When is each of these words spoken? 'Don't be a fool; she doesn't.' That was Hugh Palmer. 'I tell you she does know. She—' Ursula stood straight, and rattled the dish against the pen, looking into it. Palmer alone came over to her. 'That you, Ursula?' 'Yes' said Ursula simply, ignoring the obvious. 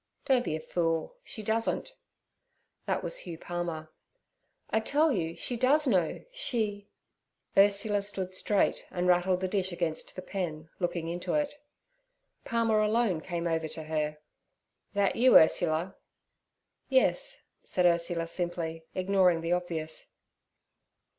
'Don't 0.25 0.43
be 0.45 0.55
a 0.55 0.59
fool; 0.59 1.17
she 1.23 1.43
doesn't.' 1.43 1.93
That 2.87 3.03
was 3.03 3.19
Hugh 3.19 3.37
Palmer. 3.37 3.91
'I 4.71 4.79
tell 4.79 5.11
you 5.11 5.35
she 5.35 5.55
does 5.55 5.85
know. 5.85 6.25
She—' 6.31 6.89
Ursula 7.55 8.01
stood 8.01 8.33
straight, 8.33 8.87
and 8.89 9.05
rattled 9.07 9.41
the 9.41 9.47
dish 9.47 9.71
against 9.71 10.15
the 10.15 10.23
pen, 10.23 10.71
looking 10.79 11.07
into 11.07 11.35
it. 11.35 11.61
Palmer 12.45 12.79
alone 12.79 13.21
came 13.21 13.45
over 13.45 13.67
to 13.67 13.83
her. 13.83 14.17
'That 14.95 15.17
you, 15.17 15.37
Ursula?' 15.37 15.95
'Yes' 16.89 17.45
said 17.63 17.85
Ursula 17.85 18.25
simply, 18.27 18.85
ignoring 18.95 19.41
the 19.41 19.53
obvious. 19.53 20.13